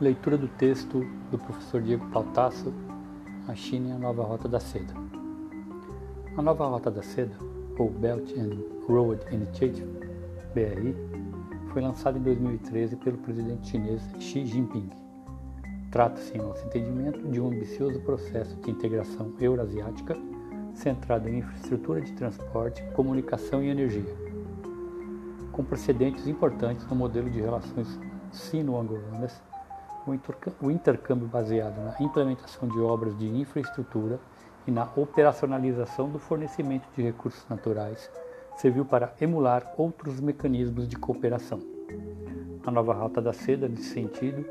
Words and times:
Leitura 0.00 0.38
do 0.38 0.48
texto 0.48 1.04
do 1.30 1.36
professor 1.36 1.82
Diego 1.82 2.06
Pautasso, 2.06 2.72
A 3.46 3.54
China 3.54 3.90
e 3.90 3.92
a 3.92 3.98
Nova 3.98 4.22
Rota 4.22 4.48
da 4.48 4.58
Seda. 4.58 4.94
A 6.38 6.40
Nova 6.40 6.66
Rota 6.68 6.90
da 6.90 7.02
Seda, 7.02 7.36
ou 7.78 7.90
Belt 7.90 8.32
and 8.32 8.56
Road 8.88 9.20
Initiative, 9.30 9.86
BRI, 10.54 10.96
foi 11.70 11.82
lançada 11.82 12.18
em 12.18 12.22
2013 12.22 12.96
pelo 12.96 13.18
presidente 13.18 13.68
chinês 13.68 14.02
Xi 14.18 14.46
Jinping. 14.46 14.88
Trata-se, 15.90 16.34
em 16.34 16.40
nosso 16.40 16.64
entendimento, 16.64 17.20
de 17.28 17.38
um 17.38 17.48
ambicioso 17.48 18.00
processo 18.00 18.56
de 18.56 18.70
integração 18.70 19.34
eurasiática 19.38 20.16
centrado 20.72 21.28
em 21.28 21.40
infraestrutura 21.40 22.00
de 22.00 22.12
transporte, 22.12 22.82
comunicação 22.94 23.62
e 23.62 23.68
energia, 23.68 24.16
com 25.52 25.62
precedentes 25.62 26.26
importantes 26.26 26.86
no 26.86 26.96
modelo 26.96 27.28
de 27.28 27.38
relações 27.38 28.00
sino-angolanas 28.32 29.42
o 30.60 30.70
intercâmbio 30.70 31.28
baseado 31.28 31.78
na 31.82 31.94
implementação 32.00 32.68
de 32.68 32.78
obras 32.80 33.16
de 33.18 33.28
infraestrutura 33.28 34.18
e 34.66 34.70
na 34.70 34.88
operacionalização 34.96 36.08
do 36.08 36.18
fornecimento 36.18 36.88
de 36.96 37.02
recursos 37.02 37.44
naturais 37.48 38.10
serviu 38.56 38.84
para 38.84 39.14
emular 39.20 39.74
outros 39.76 40.20
mecanismos 40.20 40.88
de 40.88 40.96
cooperação. 40.96 41.60
A 42.64 42.70
nova 42.70 42.92
Rota 42.92 43.20
da 43.20 43.32
Seda, 43.32 43.68
nesse 43.68 43.94
sentido, 43.94 44.44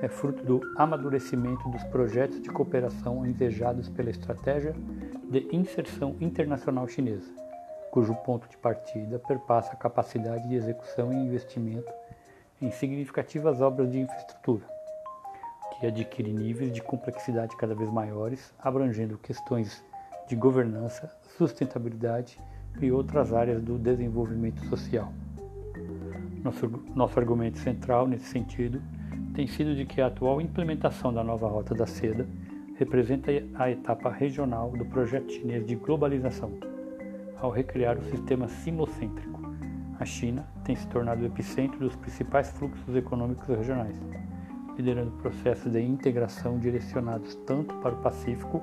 é 0.00 0.08
fruto 0.08 0.44
do 0.44 0.60
amadurecimento 0.76 1.68
dos 1.68 1.82
projetos 1.84 2.40
de 2.40 2.48
cooperação 2.50 3.26
ensejados 3.26 3.88
pela 3.88 4.10
Estratégia 4.10 4.74
de 5.28 5.48
Inserção 5.52 6.14
Internacional 6.20 6.86
Chinesa, 6.86 7.30
cujo 7.90 8.14
ponto 8.14 8.48
de 8.48 8.56
partida 8.56 9.18
perpassa 9.18 9.72
a 9.72 9.76
capacidade 9.76 10.48
de 10.48 10.54
execução 10.54 11.12
e 11.12 11.16
investimento 11.16 11.92
em 12.62 12.70
significativas 12.70 13.60
obras 13.60 13.90
de 13.90 13.98
infraestrutura 13.98 14.77
que 15.78 15.86
adquire 15.86 16.32
níveis 16.32 16.72
de 16.72 16.82
complexidade 16.82 17.56
cada 17.56 17.74
vez 17.74 17.90
maiores, 17.90 18.52
abrangendo 18.58 19.16
questões 19.18 19.84
de 20.28 20.34
governança, 20.34 21.10
sustentabilidade 21.36 22.38
e 22.80 22.90
outras 22.90 23.32
áreas 23.32 23.62
do 23.62 23.78
desenvolvimento 23.78 24.64
social. 24.66 25.12
Nosso, 26.42 26.68
nosso 26.94 27.18
argumento 27.18 27.58
central 27.58 28.06
nesse 28.06 28.26
sentido 28.26 28.82
tem 29.34 29.46
sido 29.46 29.74
de 29.74 29.86
que 29.86 30.00
a 30.00 30.08
atual 30.08 30.40
implementação 30.40 31.12
da 31.12 31.22
nova 31.22 31.48
Rota 31.48 31.74
da 31.74 31.86
Seda 31.86 32.26
representa 32.76 33.30
a 33.54 33.70
etapa 33.70 34.10
regional 34.10 34.70
do 34.70 34.84
projeto 34.84 35.32
chinês 35.32 35.66
de 35.66 35.74
globalização, 35.74 36.52
ao 37.40 37.50
recriar 37.50 37.98
o 37.98 38.04
sistema 38.04 38.48
simocêntrico. 38.48 39.38
A 39.98 40.04
China 40.04 40.46
tem 40.64 40.76
se 40.76 40.86
tornado 40.88 41.22
o 41.22 41.26
epicentro 41.26 41.78
dos 41.80 41.96
principais 41.96 42.50
fluxos 42.50 42.94
econômicos 42.94 43.48
regionais 43.48 43.96
liderando 44.78 45.10
processos 45.22 45.72
de 45.72 45.82
integração 45.82 46.58
direcionados 46.58 47.34
tanto 47.46 47.74
para 47.76 47.94
o 47.94 47.98
Pacífico, 47.98 48.60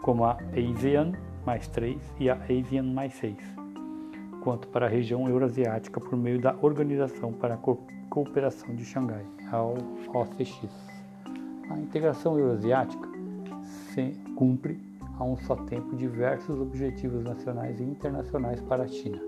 como 0.00 0.24
a 0.24 0.38
ASEAN 0.52 1.12
mais 1.44 1.66
3 1.68 2.00
e 2.20 2.30
a 2.30 2.34
ASEAN 2.34 2.84
mais 2.94 3.12
6, 3.14 3.36
quanto 4.42 4.68
para 4.68 4.86
a 4.86 4.88
região 4.88 5.28
eurasiática 5.28 6.00
por 6.00 6.16
meio 6.16 6.40
da 6.40 6.56
Organização 6.62 7.32
para 7.32 7.54
a 7.54 7.58
Cooperação 8.08 8.74
de 8.74 8.84
Xangai, 8.84 9.26
a 9.50 9.62
OCX. 9.62 10.68
A 11.70 11.78
integração 11.78 12.38
eurasiática 12.38 13.08
se 13.92 14.16
cumpre 14.36 14.78
a 15.18 15.24
um 15.24 15.36
só 15.36 15.56
tempo 15.56 15.96
diversos 15.96 16.60
objetivos 16.60 17.22
nacionais 17.24 17.80
e 17.80 17.84
internacionais 17.84 18.60
para 18.60 18.84
a 18.84 18.88
China. 18.88 19.20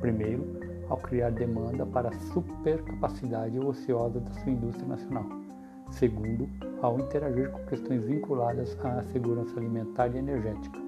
Primeiro, 0.00 0.69
ao 0.90 0.98
criar 0.98 1.30
demanda 1.30 1.86
para 1.86 2.08
a 2.08 2.18
supercapacidade 2.32 3.58
ociosa 3.58 4.20
da 4.20 4.32
sua 4.32 4.52
indústria 4.52 4.88
nacional. 4.88 5.24
Segundo, 5.90 6.48
ao 6.82 6.98
interagir 6.98 7.50
com 7.50 7.64
questões 7.66 8.04
vinculadas 8.04 8.76
à 8.84 9.02
segurança 9.04 9.58
alimentar 9.58 10.08
e 10.08 10.18
energética, 10.18 10.78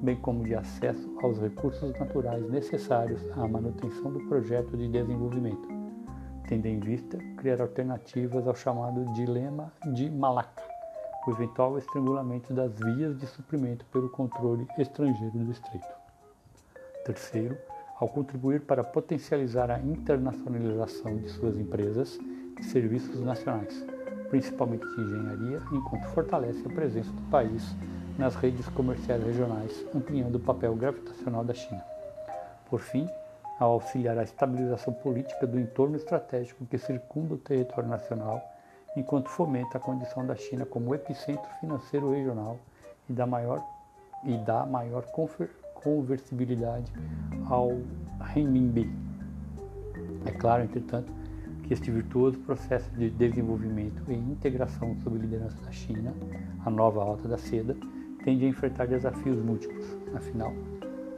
bem 0.00 0.16
como 0.16 0.44
de 0.44 0.54
acesso 0.54 1.10
aos 1.22 1.38
recursos 1.38 1.92
naturais 1.98 2.48
necessários 2.48 3.20
à 3.32 3.48
manutenção 3.48 4.12
do 4.12 4.20
projeto 4.28 4.76
de 4.76 4.88
desenvolvimento, 4.88 5.68
tendo 6.46 6.66
em 6.66 6.78
vista 6.78 7.18
criar 7.36 7.60
alternativas 7.60 8.46
ao 8.46 8.54
chamado 8.54 9.04
dilema 9.14 9.72
de 9.94 10.08
Malaca, 10.08 10.62
o 11.26 11.30
eventual 11.32 11.76
estrangulamento 11.76 12.54
das 12.54 12.72
vias 12.78 13.18
de 13.18 13.26
suprimento 13.26 13.84
pelo 13.92 14.08
controle 14.08 14.66
estrangeiro 14.78 15.38
do 15.38 15.50
estreito. 15.50 15.86
Terceiro, 17.04 17.56
ao 18.00 18.08
contribuir 18.08 18.60
para 18.62 18.84
potencializar 18.84 19.70
a 19.70 19.80
internacionalização 19.80 21.16
de 21.16 21.28
suas 21.30 21.56
empresas 21.56 22.18
e 22.58 22.62
serviços 22.62 23.20
nacionais, 23.20 23.84
principalmente 24.30 24.86
de 24.86 25.00
engenharia, 25.00 25.60
enquanto 25.72 26.06
fortalece 26.08 26.64
a 26.66 26.70
presença 26.70 27.10
do 27.10 27.22
país 27.30 27.74
nas 28.16 28.34
redes 28.36 28.68
comerciais 28.68 29.22
regionais, 29.22 29.84
ampliando 29.94 30.36
o 30.36 30.40
papel 30.40 30.74
gravitacional 30.74 31.44
da 31.44 31.54
China. 31.54 31.84
Por 32.68 32.80
fim, 32.80 33.08
ao 33.58 33.72
auxiliar 33.72 34.16
a 34.18 34.22
estabilização 34.22 34.92
política 34.92 35.46
do 35.46 35.58
entorno 35.58 35.96
estratégico 35.96 36.66
que 36.66 36.78
circunda 36.78 37.34
o 37.34 37.38
território 37.38 37.88
nacional, 37.88 38.40
enquanto 38.96 39.28
fomenta 39.28 39.78
a 39.78 39.80
condição 39.80 40.24
da 40.24 40.36
China 40.36 40.64
como 40.64 40.94
epicentro 40.94 41.50
financeiro 41.60 42.12
regional 42.12 42.58
e 43.08 43.12
da 43.12 43.26
maior, 43.26 43.60
e 44.24 44.36
dá 44.38 44.64
maior 44.64 45.04
conversibilidade 45.82 46.92
ao 47.48 47.78
renminbi. 48.20 48.90
É 50.26 50.32
claro, 50.32 50.64
entretanto, 50.64 51.12
que 51.62 51.74
este 51.74 51.90
virtuoso 51.90 52.38
processo 52.40 52.90
de 52.92 53.10
desenvolvimento 53.10 54.02
e 54.08 54.14
integração 54.14 54.96
sob 55.02 55.18
liderança 55.18 55.56
da 55.64 55.70
China, 55.70 56.14
a 56.64 56.70
nova 56.70 57.02
alta 57.02 57.28
da 57.28 57.38
seda, 57.38 57.76
tende 58.24 58.44
a 58.44 58.48
enfrentar 58.48 58.86
desafios 58.86 59.38
múltiplos. 59.42 59.96
Afinal, 60.14 60.52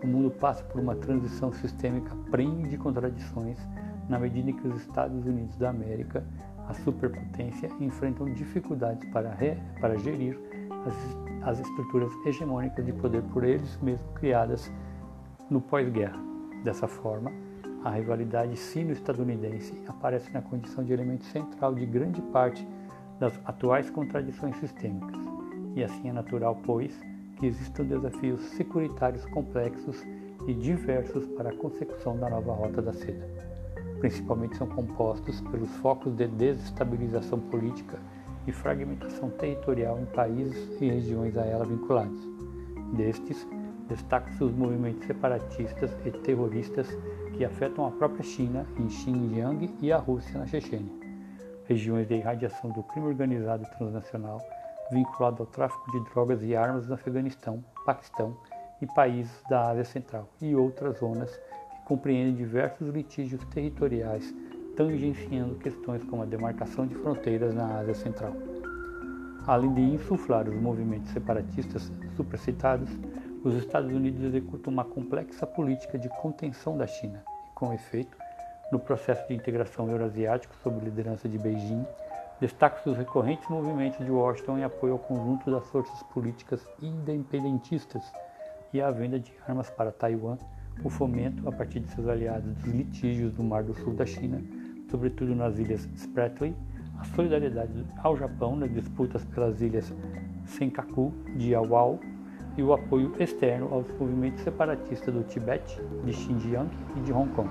o 0.03 0.07
mundo 0.07 0.31
passa 0.31 0.63
por 0.65 0.81
uma 0.81 0.95
transição 0.95 1.53
sistêmica 1.53 2.15
prêmio 2.31 2.69
de 2.69 2.77
contradições 2.77 3.59
na 4.09 4.19
medida 4.19 4.51
em 4.51 4.57
que 4.57 4.67
os 4.67 4.81
Estados 4.81 5.25
Unidos 5.25 5.57
da 5.57 5.71
América, 5.71 6.25
a 6.69 6.75
superpotência, 6.75 7.69
enfrentam 7.81 8.27
dificuldades 8.35 9.09
para, 9.11 9.33
re, 9.33 9.57
para 9.81 9.97
gerir 9.99 10.39
as, 10.85 11.30
as 11.43 11.59
estruturas 11.61 12.13
hegemônicas 12.25 12.85
de 12.85 12.93
poder 12.93 13.23
por 13.23 13.45
eles 13.45 13.79
mesmos 13.81 14.11
criadas 14.15 14.71
no 15.49 15.61
pós-guerra. 15.61 16.19
Dessa 16.63 16.87
forma, 16.87 17.33
a 17.83 17.91
rivalidade 17.91 18.57
sino-estadunidense 18.57 19.83
aparece 19.89 20.31
na 20.33 20.43
condição 20.43 20.85
de 20.85 20.93
elemento 20.93 21.25
central 21.25 21.75
de 21.75 21.87
grande 21.87 22.21
parte 22.21 22.67
das 23.19 23.39
atuais 23.45 23.89
contradições 23.91 24.57
sistêmicas. 24.57 25.19
E 25.75 25.83
assim 25.83 26.09
é 26.09 26.13
natural, 26.13 26.59
pois, 26.65 26.99
que 27.37 27.47
existam 27.47 27.85
desafios 27.85 28.43
securitários 28.51 29.25
complexos 29.27 30.05
e 30.47 30.53
diversos 30.53 31.27
para 31.29 31.51
a 31.51 31.57
consecução 31.57 32.19
da 32.19 32.29
nova 32.29 32.53
rota 32.53 32.83
da 32.83 32.93
seda. 32.93 33.27
Principalmente 33.99 34.57
são 34.57 34.67
compostos 34.67 35.41
pelos 35.43 35.71
focos 35.77 36.15
de 36.15 36.27
desestabilização 36.27 37.39
política 37.39 37.99
e 38.51 38.53
fragmentação 38.53 39.31
territorial 39.31 39.99
em 39.99 40.07
países 40.07 40.81
e 40.81 40.89
regiões 40.89 41.37
a 41.37 41.45
ela 41.47 41.65
vinculados. 41.65 42.21
Destes, 42.93 43.47
destacam-se 43.89 44.45
os 44.45 44.53
movimentos 44.53 45.07
separatistas 45.07 45.91
e 46.05 46.11
terroristas 46.11 46.89
que 47.37 47.45
afetam 47.45 47.87
a 47.87 47.91
própria 47.91 48.23
China 48.23 48.67
em 48.77 48.89
Xinjiang 48.89 49.75
e 49.81 49.93
a 49.93 49.97
Rússia 49.97 50.39
na 50.39 50.47
Chechênia, 50.47 50.93
regiões 51.67 52.07
de 52.07 52.15
irradiação 52.15 52.71
do 52.71 52.83
crime 52.83 53.07
organizado 53.07 53.65
transnacional 53.79 54.41
vinculado 54.91 55.43
ao 55.43 55.47
tráfico 55.47 55.91
de 55.93 56.01
drogas 56.11 56.43
e 56.43 56.57
armas 56.57 56.89
no 56.89 56.95
Afeganistão, 56.95 57.65
Paquistão 57.87 58.37
e 58.83 58.87
países 58.87 59.43
da 59.49 59.71
Ásia 59.71 59.85
Central, 59.85 60.29
e 60.41 60.55
outras 60.57 60.99
zonas 60.99 61.31
que 61.37 61.85
compreendem 61.87 62.35
diversos 62.35 62.89
litígios 62.89 63.45
territoriais 63.47 64.35
tangenciando 64.81 65.57
questões 65.57 66.03
como 66.05 66.23
a 66.23 66.25
demarcação 66.25 66.87
de 66.87 66.95
fronteiras 66.95 67.55
na 67.55 67.81
Ásia 67.81 67.95
Central. 67.95 68.33
Além 69.47 69.75
de 69.75 69.81
insuflar 69.83 70.49
os 70.49 70.55
movimentos 70.55 71.11
separatistas 71.11 71.93
supracitados, 72.17 72.89
os 73.45 73.55
Estados 73.57 73.93
Unidos 73.93 74.23
executam 74.23 74.73
uma 74.73 74.83
complexa 74.83 75.47
política 75.47 75.99
de 75.99 76.09
contenção 76.09 76.79
da 76.79 76.87
China 76.87 77.23
e, 77.47 77.55
com 77.55 77.75
efeito, 77.75 78.17
no 78.73 78.79
processo 78.79 79.29
de 79.29 79.35
integração 79.35 79.91
eurasiático 79.91 80.55
sob 80.63 80.83
liderança 80.83 81.29
de 81.29 81.37
Beijing, 81.37 81.85
destaca-se 82.41 82.89
os 82.89 82.97
recorrentes 82.97 83.47
movimentos 83.51 84.03
de 84.03 84.11
Washington 84.11 84.59
em 84.59 84.65
apoio 84.65 84.95
ao 84.95 84.99
conjunto 84.99 85.51
das 85.51 85.67
forças 85.67 86.03
políticas 86.05 86.67
independentistas 86.81 88.03
e 88.73 88.81
à 88.81 88.91
venda 88.91 89.21
de 89.21 89.31
armas 89.47 89.69
para 89.69 89.93
Taiwan, 89.93 90.39
o 90.83 90.89
fomento, 90.89 91.47
a 91.47 91.53
partir 91.53 91.81
de 91.81 91.89
seus 91.89 92.09
aliados, 92.09 92.55
dos 92.55 92.73
litígios 92.73 93.35
do 93.35 93.43
Mar 93.43 93.63
do 93.63 93.75
Sul 93.75 93.93
da 93.93 94.07
China 94.07 94.41
sobretudo 94.91 95.35
nas 95.35 95.59
ilhas 95.59 95.89
Spratly, 95.97 96.55
a 96.99 97.05
solidariedade 97.05 97.87
ao 98.03 98.17
Japão 98.17 98.57
nas 98.57 98.73
disputas 98.73 99.25
pelas 99.25 99.61
ilhas 99.63 99.93
Senkaku, 100.45 101.13
de 101.37 101.55
Awao 101.55 101.99
e 102.57 102.63
o 102.63 102.73
apoio 102.73 103.15
externo 103.19 103.73
aos 103.73 103.87
movimentos 103.99 104.43
separatistas 104.43 105.15
do 105.15 105.23
Tibete, 105.23 105.81
de 106.05 106.13
Xinjiang 106.13 106.69
e 106.97 107.01
de 107.01 107.13
Hong 107.13 107.31
Kong. 107.33 107.49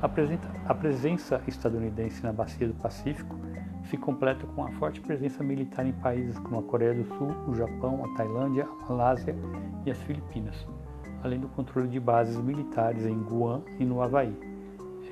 A, 0.00 0.74
presença 0.74 1.42
estadunidense 1.46 2.22
na 2.22 2.32
bacia 2.32 2.66
do 2.66 2.72
Pacífico 2.74 3.36
se 3.84 3.98
completa 3.98 4.46
com 4.46 4.64
a 4.64 4.70
forte 4.72 5.00
presença 5.00 5.44
militar 5.44 5.84
em 5.84 5.92
países 5.92 6.38
como 6.38 6.60
a 6.60 6.62
Coreia 6.62 6.94
do 6.94 7.04
Sul, 7.04 7.28
o 7.46 7.54
Japão, 7.54 8.02
a 8.04 8.16
Tailândia, 8.16 8.64
a 8.64 8.88
Malásia 8.88 9.36
e 9.84 9.90
as 9.90 9.98
Filipinas, 9.98 10.66
além 11.22 11.38
do 11.38 11.48
controle 11.48 11.88
de 11.88 12.00
bases 12.00 12.38
militares 12.38 13.04
em 13.04 13.18
Guam 13.18 13.62
e 13.78 13.84
no 13.84 14.00
Havaí, 14.00 14.49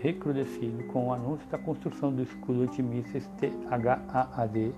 recrudescido 0.00 0.84
com 0.84 1.08
o 1.08 1.12
anúncio 1.12 1.48
da 1.48 1.58
construção 1.58 2.12
do 2.12 2.22
escudo 2.22 2.62
antimísseis 2.62 3.28
THAAD 3.38 4.74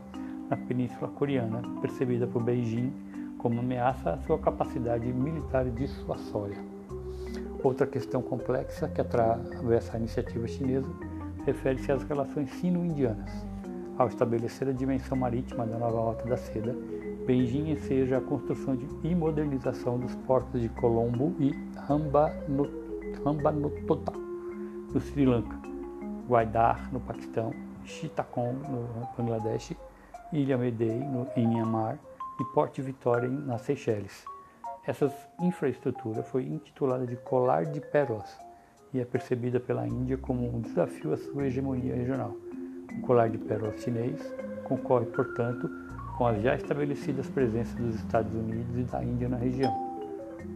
na 0.49 0.56
Península 0.56 1.08
Coreana, 1.08 1.62
percebida 1.81 2.26
por 2.26 2.43
Beijing 2.43 2.93
como 3.38 3.61
ameaça 3.61 4.11
à 4.11 4.19
sua 4.19 4.38
capacidade 4.38 5.12
militar 5.12 5.64
dissuasória. 5.70 6.56
Outra 7.62 7.87
questão 7.87 8.22
complexa 8.22 8.88
que 8.88 9.00
atravessa 9.00 9.96
a 9.96 10.00
iniciativa 10.00 10.49
chinesa 10.49 10.90
refere-se 11.44 11.93
às 11.93 12.02
relações 12.02 12.50
sino-indianas. 12.52 13.31
Ao 13.96 14.08
estabelecer 14.08 14.69
a 14.69 14.73
dimensão 14.73 15.16
marítima 15.16 15.66
da 15.66 15.78
nova 15.78 16.00
Rota 16.00 16.26
da 16.28 16.37
Seda, 16.37 16.75
Beijing 17.26 17.70
enseja 17.70 18.16
a 18.19 18.20
construção 18.20 18.75
de, 18.76 18.87
e 19.05 19.14
modernização 19.14 19.99
dos 19.99 20.14
portos 20.26 20.61
de 20.61 20.69
Colombo 20.70 21.34
e 21.38 21.55
Hambantota, 23.26 24.29
no 24.92 25.00
Sri 25.00 25.25
Lanka, 25.25 25.56
Guaidar, 26.28 26.92
no 26.92 27.00
Paquistão, 27.00 27.52
Chittagong, 27.84 28.56
no 28.69 29.08
Bangladesh, 29.16 29.76
Ilha 30.32 30.58
Medei, 30.58 30.98
no, 30.98 31.26
em 31.37 31.46
Myanmar, 31.46 31.98
e 32.40 32.44
Porto 32.54 32.82
Vitória, 32.82 33.28
nas 33.28 33.62
Seychelles. 33.62 34.25
Essa 34.87 35.12
infraestrutura 35.40 36.22
foi 36.22 36.44
intitulada 36.44 37.06
de 37.06 37.16
Colar 37.16 37.66
de 37.66 37.81
Pérolas 37.81 38.38
e 38.92 39.00
é 39.00 39.04
percebida 39.04 39.60
pela 39.60 39.87
Índia 39.87 40.16
como 40.16 40.54
um 40.54 40.60
desafio 40.60 41.12
à 41.12 41.16
sua 41.16 41.46
hegemonia 41.46 41.94
regional. 41.94 42.34
O 42.98 43.00
colar 43.02 43.31
de 43.31 43.38
pérolas 43.38 43.81
chinês 43.81 44.20
concorre, 44.64 45.06
portanto, 45.06 45.70
com 46.19 46.26
as 46.26 46.42
já 46.42 46.56
estabelecidas 46.56 47.28
presenças 47.28 47.75
dos 47.76 47.94
Estados 47.94 48.34
Unidos 48.34 48.76
e 48.76 48.82
da 48.82 49.02
Índia 49.02 49.28
na 49.28 49.37
região. 49.37 49.72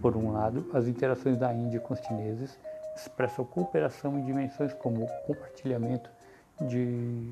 Por 0.02 0.16
um 0.16 0.32
lado, 0.32 0.66
as 0.72 0.88
interações 0.88 1.36
da 1.36 1.52
Índia 1.54 1.78
com 1.78 1.94
os 1.94 2.00
chineses 2.00 2.58
expressam 2.96 3.44
cooperação 3.44 4.19
em 4.19 4.25
dimensões 4.25 4.73
como 4.75 5.06
compartilhamento 5.26 6.11
de 6.69 7.31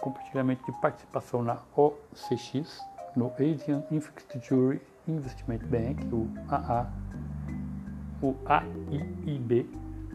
compartilhamento 0.00 0.64
de 0.70 0.80
participação 0.80 1.42
na 1.42 1.58
OCX, 1.74 2.78
no 3.16 3.32
Asian 3.38 3.82
Infrastructure 3.90 4.78
Investment 5.08 5.60
Bank, 5.66 6.06
o 6.12 6.28
AA, 6.48 6.86
o 8.22 8.36
AIIB, 8.44 9.68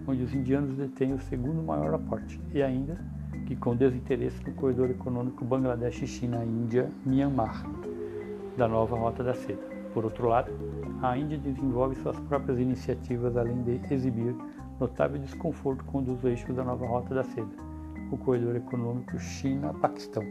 onde 0.07 0.23
os 0.23 0.33
indianos 0.33 0.75
detêm 0.75 1.13
o 1.13 1.21
segundo 1.21 1.61
maior 1.63 1.95
aporte, 1.95 2.39
e 2.51 2.61
ainda 2.61 3.03
que 3.47 3.55
com 3.55 3.75
desinteresse 3.75 4.43
no 4.43 4.53
corredor 4.53 4.91
econômico 4.91 5.43
Bangladesh-China-Índia-Myanmar, 5.43 7.65
da 8.57 8.67
nova 8.67 8.95
Rota 8.95 9.23
da 9.23 9.33
Seda. 9.33 9.78
Por 9.93 10.05
outro 10.05 10.27
lado, 10.27 10.51
a 11.01 11.17
Índia 11.17 11.37
desenvolve 11.37 11.95
suas 11.95 12.19
próprias 12.21 12.59
iniciativas 12.59 13.35
além 13.35 13.63
de 13.63 13.81
exibir 13.93 14.35
notável 14.79 15.19
desconforto 15.19 15.83
com 15.85 15.99
um 15.99 16.03
dos 16.03 16.23
eixos 16.23 16.55
da 16.55 16.63
nova 16.63 16.85
Rota 16.85 17.13
da 17.13 17.23
Seda 17.23 17.69
o 18.11 18.17
corredor 18.17 18.55
econômico 18.55 19.19
China-Paquistão, 19.19 20.23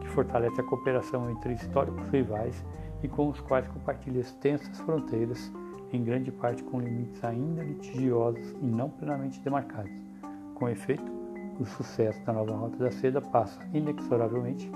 que 0.00 0.08
fortalece 0.08 0.60
a 0.60 0.64
cooperação 0.64 1.30
entre 1.30 1.54
históricos 1.54 2.08
rivais 2.08 2.64
e 3.02 3.08
com 3.08 3.28
os 3.28 3.40
quais 3.40 3.66
compartilha 3.68 4.20
extensas 4.20 4.78
fronteiras, 4.80 5.52
em 5.92 6.02
grande 6.02 6.30
parte 6.30 6.62
com 6.64 6.80
limites 6.80 7.22
ainda 7.24 7.62
litigiosos 7.62 8.50
e 8.60 8.66
não 8.66 8.90
plenamente 8.90 9.40
demarcados. 9.40 9.92
Com 10.54 10.68
efeito, 10.68 11.10
o 11.58 11.64
sucesso 11.64 12.20
da 12.24 12.32
nova 12.32 12.54
Rota 12.54 12.76
da 12.76 12.90
Seda 12.90 13.20
passa, 13.20 13.60
inexoravelmente, 13.72 14.70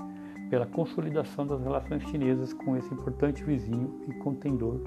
pela 0.49 0.65
consolidação 0.65 1.45
das 1.45 1.61
relações 1.61 2.03
chinesas 2.03 2.53
com 2.53 2.75
esse 2.75 2.91
importante 2.93 3.43
vizinho 3.43 4.01
e 4.07 4.13
contendor 4.15 4.81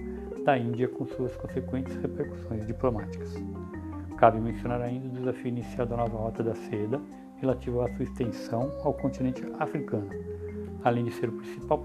da 0.44 0.58
Índia, 0.58 0.88
com 0.88 1.06
suas 1.06 1.34
consequentes 1.36 1.94
repercussões 1.96 2.66
diplomáticas. 2.66 3.34
Cabe 4.16 4.40
mencionar 4.40 4.80
ainda 4.82 5.06
o 5.06 5.10
desafio 5.10 5.48
inicial 5.48 5.86
da 5.86 5.96
nova 5.96 6.18
Rota 6.18 6.42
da 6.42 6.54
Seda 6.54 7.00
relativo 7.36 7.80
à 7.80 7.88
sua 7.94 8.04
extensão 8.04 8.70
ao 8.84 8.94
continente 8.94 9.42
africano, 9.58 10.08
além 10.84 11.04
de 11.04 11.12
ser, 11.12 11.28
o 11.28 11.32
principal 11.32 11.82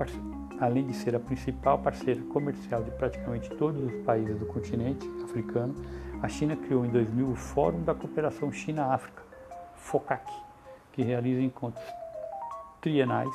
além 0.60 0.86
de 0.88 0.94
ser 0.94 1.16
a 1.16 1.20
principal 1.20 1.80
parceira 1.80 2.22
comercial 2.24 2.84
de 2.84 2.92
praticamente 2.92 3.50
todos 3.56 3.84
os 3.84 3.94
países 4.04 4.38
do 4.40 4.46
continente 4.46 5.08
africano, 5.24 5.76
a 6.22 6.28
China 6.28 6.56
criou 6.56 6.86
em 6.86 6.90
2000 6.90 7.30
o 7.30 7.36
Fórum 7.36 7.84
da 7.84 7.94
Cooperação 7.94 8.52
China-África, 8.52 9.22
FOCAC, 9.76 10.32
que 10.94 11.04
realiza 11.04 11.42
encontros 11.42 11.86
trienais 12.82 13.30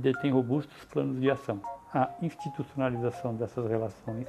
e 0.00 0.02
detém 0.02 0.32
robustos 0.32 0.84
planos 0.86 1.20
de 1.20 1.30
ação. 1.30 1.60
A 1.92 2.10
institucionalização 2.22 3.34
dessas 3.34 3.68
relações 3.68 4.26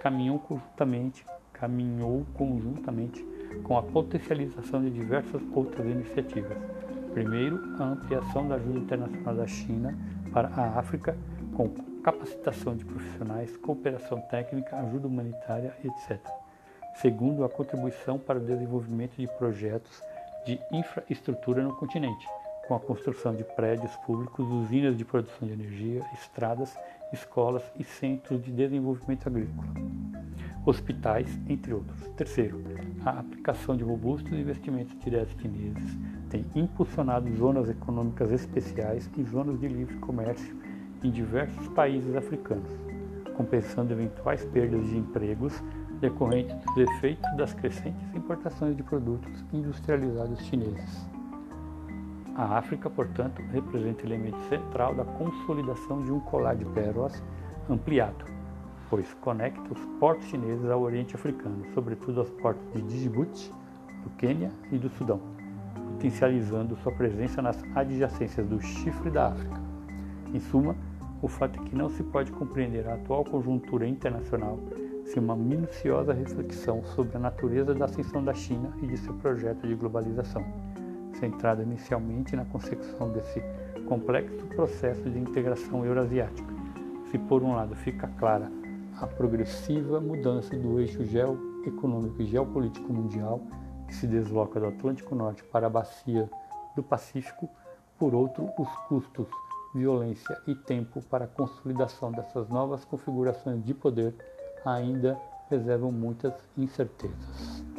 caminhou 0.00 0.38
conjuntamente, 0.38 1.24
caminhou 1.52 2.26
conjuntamente 2.34 3.22
com 3.62 3.76
a 3.76 3.82
potencialização 3.82 4.80
de 4.82 4.90
diversas 4.90 5.42
outras 5.52 5.86
iniciativas. 5.86 6.56
Primeiro, 7.12 7.60
a 7.78 7.84
ampliação 7.84 8.48
da 8.48 8.54
ajuda 8.54 8.78
internacional 8.78 9.34
da 9.34 9.46
China 9.46 9.96
para 10.32 10.48
a 10.48 10.78
África, 10.78 11.16
com 11.54 11.68
capacitação 12.02 12.74
de 12.74 12.84
profissionais, 12.84 13.56
cooperação 13.58 14.18
técnica, 14.22 14.76
ajuda 14.76 15.06
humanitária, 15.06 15.76
etc. 15.84 16.18
Segundo, 16.94 17.44
a 17.44 17.48
contribuição 17.50 18.18
para 18.18 18.38
o 18.38 18.42
desenvolvimento 18.42 19.16
de 19.16 19.26
projetos 19.26 20.02
de 20.46 20.58
infraestrutura 20.72 21.62
no 21.62 21.76
continente, 21.76 22.26
com 22.66 22.74
a 22.74 22.80
construção 22.80 23.34
de 23.34 23.44
prédios 23.44 23.94
públicos, 24.06 24.46
usinas 24.48 24.96
de 24.96 25.04
produção 25.04 25.46
de 25.46 25.54
energia, 25.54 26.04
estradas, 26.14 26.76
escolas 27.12 27.62
e 27.78 27.84
centros 27.84 28.42
de 28.42 28.50
desenvolvimento 28.50 29.26
agrícola 29.26 29.72
hospitais, 30.64 31.28
entre 31.48 31.74
outros. 31.74 32.00
Terceiro, 32.16 32.62
a 33.04 33.18
aplicação 33.18 33.76
de 33.76 33.82
robustos 33.82 34.32
investimentos 34.32 34.96
diretos 35.00 35.34
chineses 35.40 35.98
tem 36.30 36.44
impulsionado 36.54 37.34
zonas 37.36 37.68
econômicas 37.68 38.30
especiais 38.30 39.10
e 39.16 39.24
zonas 39.24 39.58
de 39.58 39.68
livre 39.68 39.96
comércio 39.96 40.56
em 41.02 41.10
diversos 41.10 41.66
países 41.68 42.14
africanos, 42.14 42.70
compensando 43.36 43.92
eventuais 43.92 44.44
perdas 44.46 44.88
de 44.88 44.96
empregos 44.96 45.62
decorrentes 46.00 46.56
dos 46.64 46.76
efeitos 46.76 47.36
das 47.36 47.52
crescentes 47.54 48.14
importações 48.14 48.76
de 48.76 48.82
produtos 48.82 49.44
industrializados 49.52 50.40
chineses. 50.46 51.11
A 52.34 52.56
África, 52.56 52.88
portanto, 52.88 53.42
representa 53.52 54.06
elemento 54.06 54.38
central 54.48 54.94
da 54.94 55.04
consolidação 55.04 56.02
de 56.02 56.10
um 56.10 56.18
colar 56.20 56.54
de 56.54 56.64
pérolas 56.64 57.22
ampliado, 57.68 58.24
pois 58.88 59.12
conecta 59.20 59.72
os 59.72 59.84
portos 60.00 60.26
chineses 60.28 60.68
ao 60.70 60.80
Oriente 60.80 61.14
Africano, 61.14 61.66
sobretudo 61.74 62.20
aos 62.20 62.30
portos 62.30 62.64
de 62.72 62.80
Djibouti, 62.82 63.52
do 64.02 64.10
Quênia 64.16 64.50
e 64.70 64.78
do 64.78 64.88
Sudão, 64.88 65.20
potencializando 65.74 66.74
sua 66.76 66.92
presença 66.92 67.42
nas 67.42 67.62
adjacências 67.74 68.46
do 68.46 68.60
chifre 68.60 69.10
da 69.10 69.28
África. 69.28 69.60
Em 70.32 70.40
suma, 70.40 70.74
o 71.20 71.28
fato 71.28 71.60
é 71.60 71.64
que 71.64 71.76
não 71.76 71.90
se 71.90 72.02
pode 72.02 72.32
compreender 72.32 72.88
a 72.88 72.94
atual 72.94 73.24
conjuntura 73.24 73.86
internacional 73.86 74.58
sem 75.04 75.22
uma 75.22 75.36
minuciosa 75.36 76.14
reflexão 76.14 76.82
sobre 76.84 77.16
a 77.16 77.20
natureza 77.20 77.74
da 77.74 77.84
ascensão 77.84 78.24
da 78.24 78.32
China 78.32 78.72
e 78.82 78.86
de 78.86 78.96
seu 78.96 79.12
projeto 79.14 79.66
de 79.66 79.74
globalização, 79.74 80.44
centrado 81.22 81.62
inicialmente 81.62 82.34
na 82.34 82.44
consecução 82.44 83.12
desse 83.12 83.40
complexo 83.86 84.44
processo 84.56 85.08
de 85.08 85.20
integração 85.20 85.86
eurasiática. 85.86 86.52
Se 87.10 87.16
por 87.16 87.44
um 87.44 87.54
lado 87.54 87.76
fica 87.76 88.08
clara 88.18 88.50
a 89.00 89.06
progressiva 89.06 90.00
mudança 90.00 90.56
do 90.58 90.80
eixo 90.80 91.04
geoeconômico 91.04 92.20
e 92.20 92.26
geopolítico 92.26 92.92
mundial, 92.92 93.40
que 93.86 93.94
se 93.94 94.08
desloca 94.08 94.58
do 94.58 94.66
Atlântico 94.66 95.14
Norte 95.14 95.44
para 95.44 95.68
a 95.68 95.70
bacia 95.70 96.28
do 96.74 96.82
Pacífico, 96.82 97.48
por 97.96 98.14
outro, 98.14 98.50
os 98.58 98.68
custos, 98.88 99.28
violência 99.72 100.36
e 100.48 100.56
tempo 100.56 101.00
para 101.02 101.26
a 101.26 101.28
consolidação 101.28 102.10
dessas 102.10 102.48
novas 102.48 102.84
configurações 102.84 103.64
de 103.64 103.74
poder 103.74 104.12
ainda 104.64 105.16
reservam 105.48 105.92
muitas 105.92 106.34
incertezas. 106.56 107.71